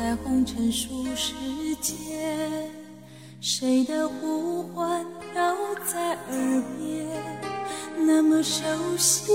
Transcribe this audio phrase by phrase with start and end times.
[0.00, 1.34] 在红尘俗世
[1.78, 2.70] 间，
[3.38, 5.54] 谁的呼唤飘
[5.84, 7.06] 在耳边，
[8.06, 8.62] 那么熟
[8.96, 9.30] 悉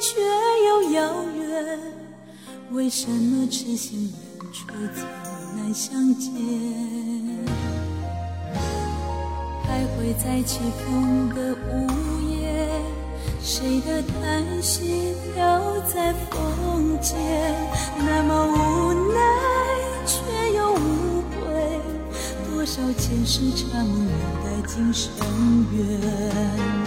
[0.00, 0.20] 却
[0.68, 1.80] 又遥远。
[2.70, 5.04] 为什么痴心人却总
[5.56, 6.32] 难相见？
[9.64, 11.90] 徘徊在起风的午
[12.30, 12.68] 夜，
[13.42, 17.16] 谁的叹息飘在风间？
[17.98, 19.55] 那么无奈
[22.94, 24.06] 前世缠绵
[24.44, 25.10] 的今生
[25.72, 26.85] 缘。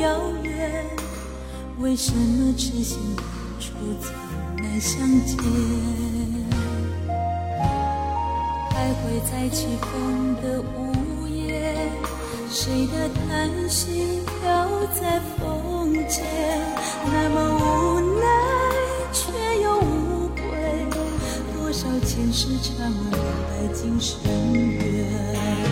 [0.00, 0.84] 遥远。
[1.78, 3.24] 为什么痴心人
[3.60, 4.12] 处总
[4.56, 5.36] 难相见？
[8.70, 11.74] 徘徊在起风的午夜，
[12.50, 14.68] 谁的叹息飘
[15.00, 16.24] 在风间？
[17.04, 18.26] 那么无奈
[19.12, 19.32] 却
[19.62, 20.40] 又无悔，
[21.54, 23.18] 多少前世缠绵的
[23.74, 24.20] 今生
[24.52, 25.67] 缘。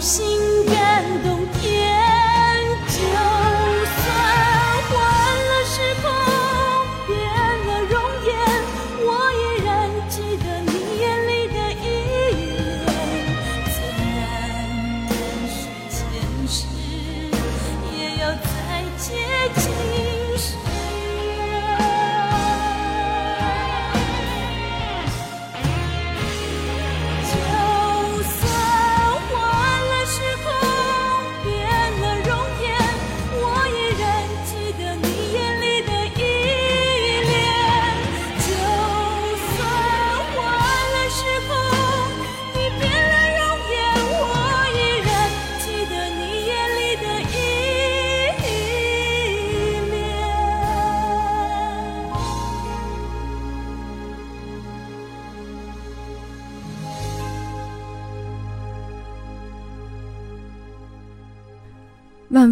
[0.00, 0.39] 心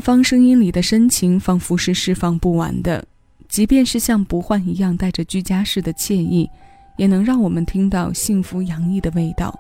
[0.09, 3.05] 方声音里的深情，仿佛是释放不完的。
[3.47, 6.49] 即便是像不换一样带着居家式的惬意，
[6.97, 9.55] 也能让我们听到幸福洋溢的味道。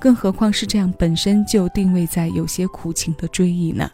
[0.00, 3.88] 更何况是这样本身就定位在有些苦情的追忆呢？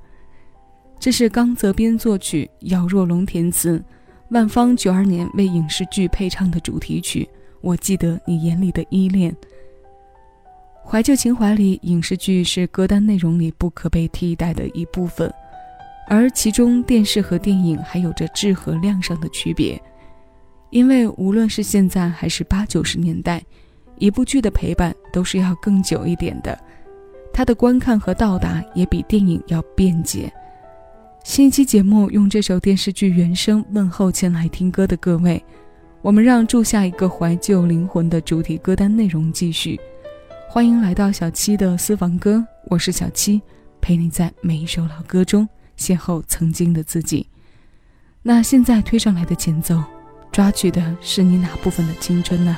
[0.99, 3.85] 这是刚泽编作曲，姚若龙填词，
[4.31, 7.29] 万方九二年为影视剧配唱的主题曲。
[7.61, 9.37] 我记得你眼里的依恋。
[10.83, 15.31] 怀旧情怀里，影视剧是歌单内容里不可被替代的一部分。
[16.09, 19.81] 而其中电视和电影还有着质和量上的区别，
[20.71, 23.43] 因为无论是现在还是八九十年代，
[23.99, 26.59] 一部剧的陪伴都是要更久一点的，
[27.33, 30.31] 它的观看和到达也比电影要便捷。
[31.25, 35.43] 新一期节目用这首电视剧原声问候前来听歌的各位，
[36.03, 39.81] 我们让住下一个怀旧灵魂的主题歌单内容继续，
[40.49, 43.41] 欢迎来到小七的私房歌，我是小七，
[43.81, 45.49] 陪你在每一首老歌中。
[45.83, 47.27] 邂逅曾经的自己。
[48.23, 49.83] 那现在推上来的前奏，
[50.31, 52.57] 抓取的是你哪部分的青春呢？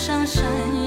[0.00, 0.79] 上山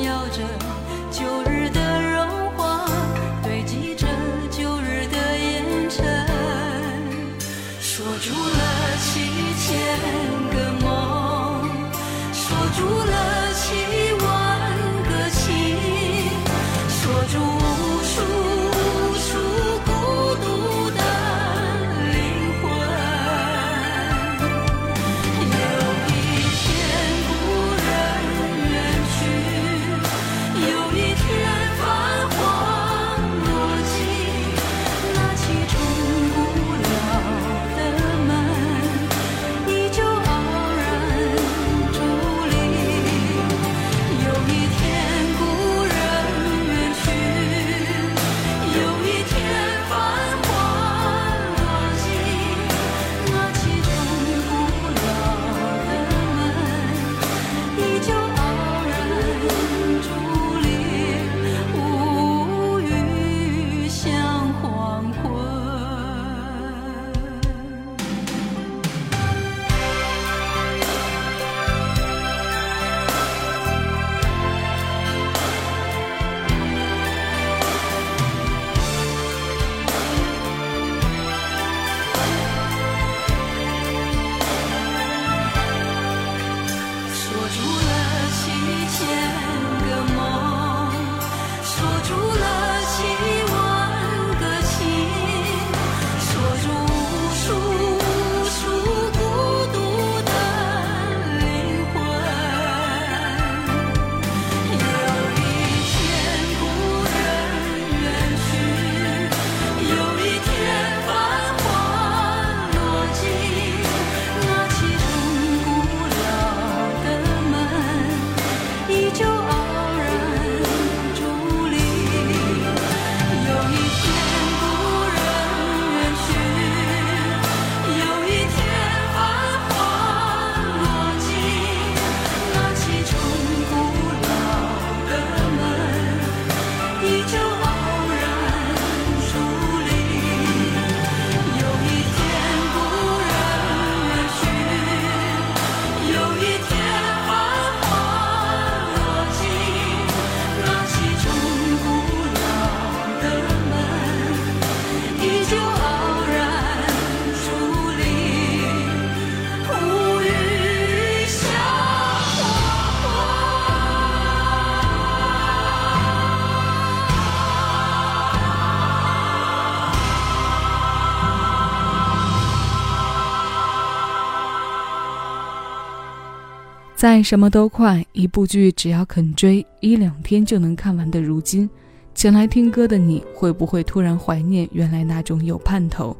[177.03, 181.69] 在什么都快，一部剧只要肯追，一两天就能看完的如今，
[182.15, 186.15] 前来听歌的你会不会突然怀念原来那种有盼头、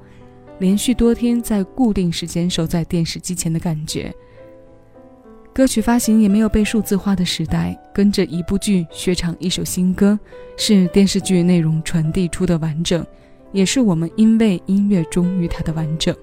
[0.59, 4.13] 连续多天在固定时间守在电视机前的感觉？
[5.53, 10.19] 歌曲发行也没有被数字化的时代，跟着一部剧学唱一首新歌，
[10.57, 13.07] 是电视剧内容传递出的完整，
[13.53, 16.13] 也是我们因为音乐忠于它的完整。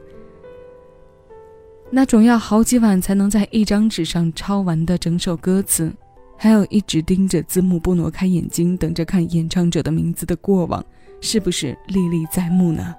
[1.93, 5.93] 那种要好几晚才能在一张纸上抄完的整首歌词，
[6.39, 10.85] 还有一直盯着字幕不挪开眼睛等着看演唱者的名字的过往，
[11.21, 12.95] 是不是历历在目呢？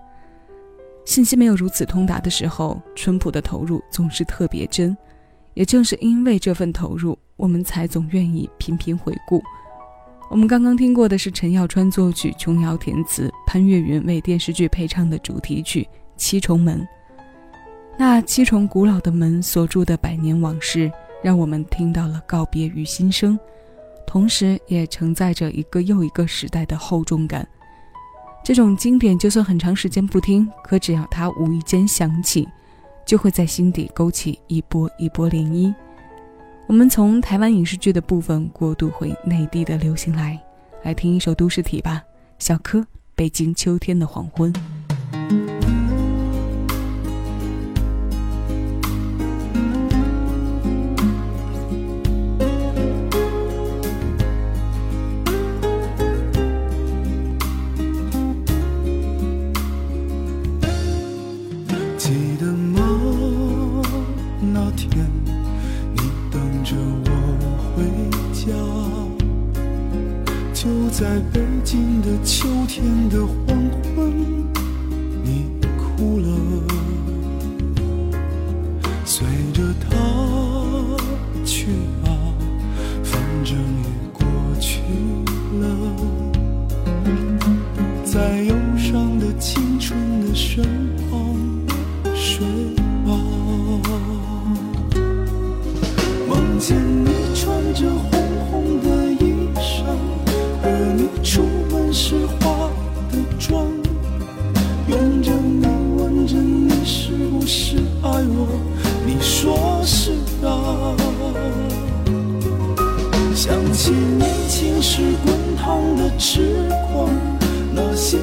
[1.05, 4.95] 信息没有如此通达的时候，淳朴的投入总是特别真。
[5.53, 9.41] 也正是因为这份投入，我们才总愿意频频回顾。
[10.29, 15.83] 我们刚刚听过的是陈耀川作曲、琼瑶填词、潘越云为电视剧配唱的主题曲
[16.17, 16.79] 《七重门》。
[18.01, 20.91] 那七重古老的门锁住的百年往事，
[21.21, 23.39] 让我们听到了告别与新生，
[24.07, 27.47] 同时也承载着一个又一个时代的厚重感。
[28.43, 32.49] 这种经典，就算很长时间不听，可只要它无意间响起，
[33.05, 35.71] 就会在心底勾起一波一波涟漪。
[36.65, 40.41] 我们从台湾影视剧的部分过渡回内地的流行来，
[40.81, 42.01] 来听一首都市体吧，
[42.39, 42.79] 小柯
[43.13, 44.51] 《北京秋天的黄昏》。
[72.71, 73.09] 天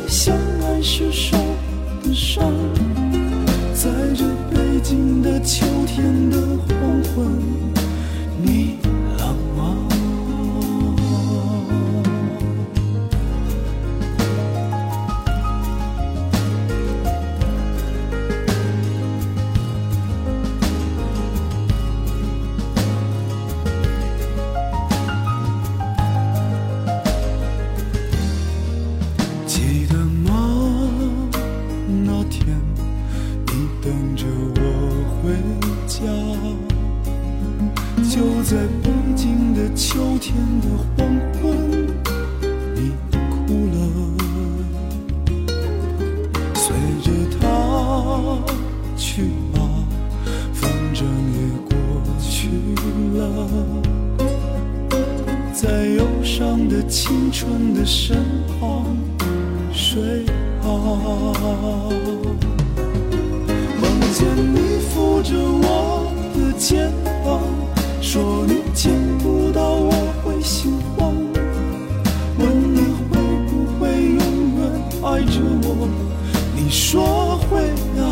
[0.06, 1.36] 相爱时受
[2.02, 2.52] 的伤
[3.72, 6.36] 在这北京的秋天的
[6.68, 7.77] 黄昏。
[38.04, 41.06] 就在北京的秋天的黄
[41.40, 41.86] 昏
[42.74, 43.78] 你哭了
[46.54, 46.66] 随
[47.02, 48.38] 着他
[48.96, 49.58] 去吧
[50.52, 51.38] 反正也
[51.68, 51.76] 过
[52.20, 52.48] 去
[53.18, 53.18] 了
[55.52, 58.16] 在忧伤的青春的身
[58.60, 58.96] 旁
[59.72, 60.24] 睡
[60.62, 60.68] 吧
[63.80, 64.24] 梦见
[64.54, 66.92] 你扶着我的肩
[67.24, 67.67] 膀
[68.10, 69.92] 说你见不到我
[70.24, 71.12] 会心慌，
[72.38, 74.18] 问你会不会永
[74.56, 74.60] 远
[75.02, 75.86] 爱着我，
[76.56, 77.60] 你说会
[78.00, 78.02] 啊。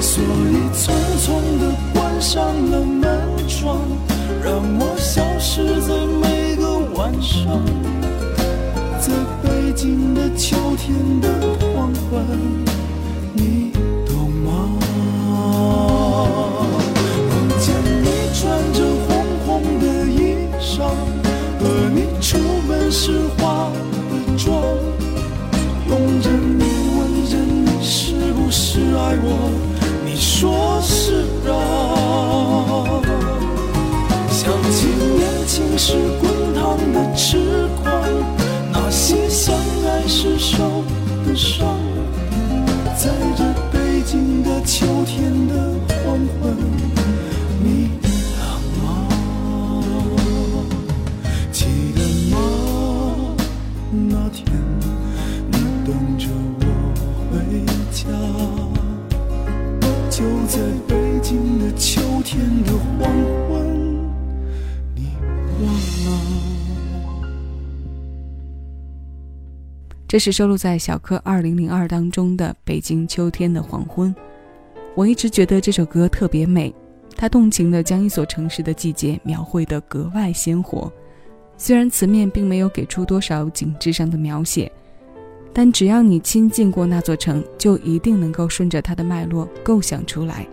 [0.00, 1.26] 所以匆匆
[1.58, 3.18] 地关上了门
[3.48, 3.80] 窗，
[4.44, 7.60] 让我消失在每个晚上，
[9.00, 11.28] 在北京的秋天的
[11.74, 12.75] 黄昏。
[22.90, 23.70] 是化
[24.10, 24.54] 的妆，
[25.88, 26.64] 用着你
[26.98, 29.65] 问着你是不是爱我。
[70.08, 74.14] 这是收录在小柯二零零二当中的《北京秋天的黄昏》。
[74.94, 76.72] 我一直觉得这首歌特别美，
[77.16, 80.90] 它动情地将一所城市的季节描绘得格外鲜活。
[81.56, 84.70] 虽然词面并没有给出多少景致上的描写，
[85.52, 90.46] 但只要你亲近过那座城，就一定能够顺着它的脉络构想出来。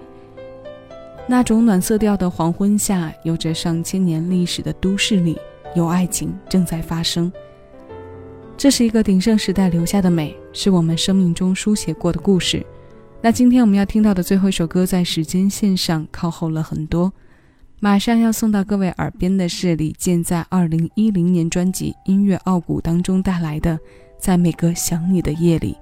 [1.27, 5.37] 那种暖色调的黄昏下，有着上千年历史的都市里，
[5.75, 7.31] 有爱情正在发生。
[8.63, 12.65] 这是一个鼎盛时代留下的美，是我们生命中书写过的故事。
[13.21, 17.11] 那今天我们要听到的最后一首歌，在时间线上靠后了很多。
[17.81, 23.77] 马上要送到各位耳边的是李健在二零一零年专辑《音乐傲骨》当中带来的
[24.17, 25.73] 《在每个想你的夜里》。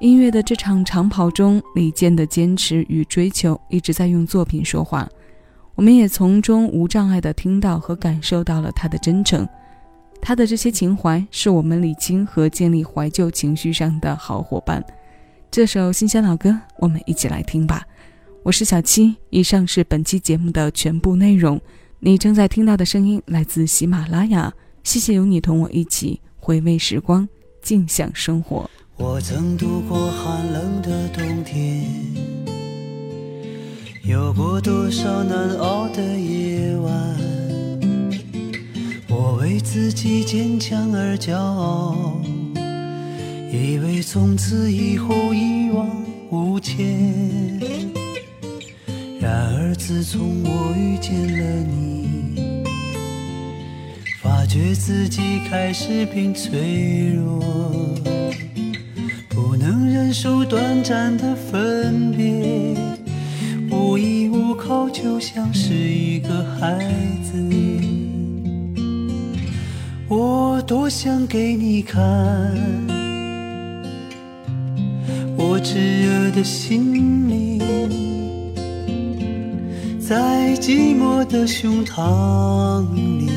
[0.00, 5.08] 音乐的这场长跑中，李健的坚持与追求一直在用作品说话，
[5.76, 9.48] 我们也从中无障碍地听到和感受到了他的真诚。
[10.26, 14.82] 他的这些情怀是我们理清和建立怀旧情绪上的好伙伴。
[15.50, 17.86] 这首新鲜老歌，我们一起来听吧。
[18.42, 21.60] 我是小七，以上是本期节目的全部内容。
[22.00, 24.50] 你正在听到的声音来自喜马拉雅。
[24.82, 27.28] 谢谢有你同我一起回味时光，
[27.60, 28.70] 静享生活。
[28.96, 31.84] 我曾度过寒冷的冬天，
[34.02, 37.33] 有过多少难熬的夜晚。
[39.44, 42.18] 为自己坚强而骄傲，
[43.52, 45.86] 以为从此以后一往
[46.30, 47.60] 无前。
[49.20, 52.64] 然而自从我遇见了你，
[54.22, 55.20] 发觉自己
[55.50, 57.38] 开始变脆弱，
[59.28, 62.74] 不能忍受短暂的分别，
[63.70, 66.78] 无依无靠，就像是一个孩
[67.22, 67.93] 子。
[70.16, 72.00] 我多想给你看，
[75.36, 77.60] 我炙热的心灵，
[79.98, 83.28] 在寂寞的胸膛里。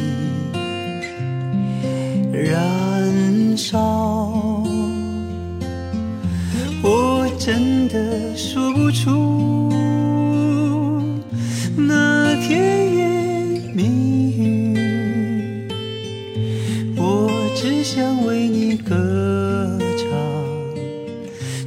[2.31, 4.63] 燃烧，
[6.84, 9.74] 我真的说不出
[11.75, 14.06] 那甜言蜜语
[17.89, 20.12] 想为你歌唱，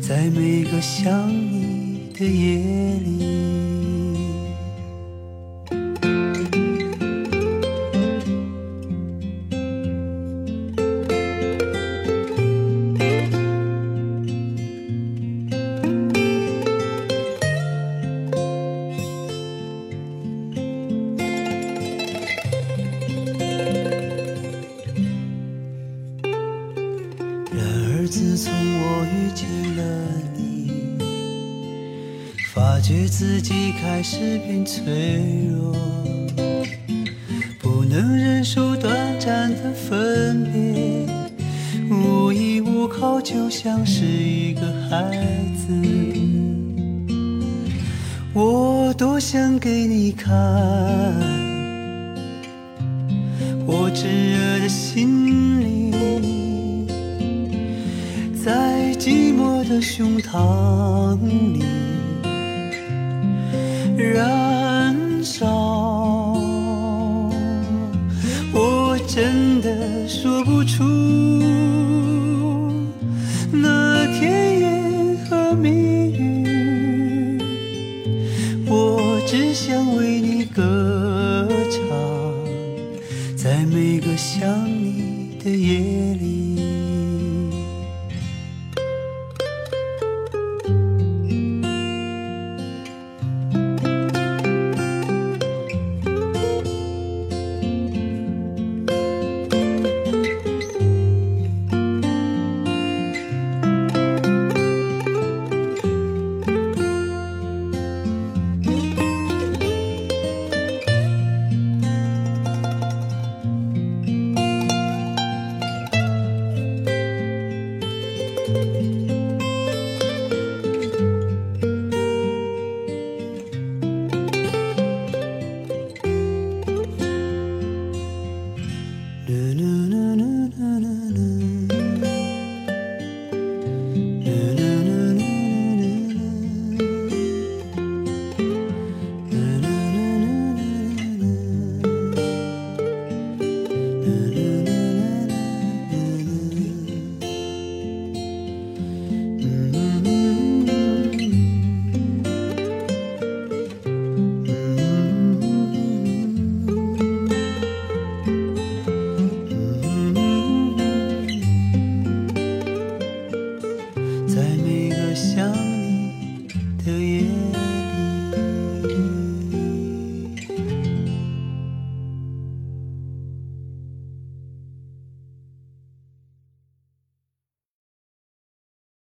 [0.03, 3.50] 在每个想你的夜里。
[32.81, 35.77] 发觉自己开始变脆弱，
[37.59, 41.07] 不能忍受短暂的分别，
[41.91, 45.15] 无依无靠，就像是一个孩
[45.55, 45.75] 子。
[48.33, 50.35] 我多想给你看，
[53.67, 56.89] 我炙热的心灵。
[58.43, 61.63] 在寂寞的胸膛里
[64.01, 65.47] 燃烧，
[68.53, 71.40] 我真的说不出